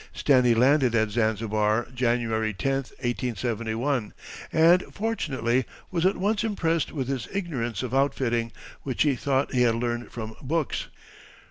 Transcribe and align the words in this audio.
Stanley 0.13 0.55
landed 0.55 0.95
at 0.95 1.11
Zanzibar, 1.11 1.85
January 1.93 2.53
10, 2.55 2.71
1871, 2.73 4.13
and, 4.51 4.81
fortunately, 4.91 5.63
was 5.91 6.07
at 6.07 6.17
once 6.17 6.43
impressed 6.43 6.91
with 6.91 7.07
his 7.07 7.27
ignorance 7.31 7.83
of 7.83 7.93
outfitting, 7.93 8.51
which 8.81 9.03
he 9.03 9.15
thought 9.15 9.53
he 9.53 9.61
had 9.61 9.75
learned 9.75 10.11
from 10.11 10.33
books. 10.41 10.87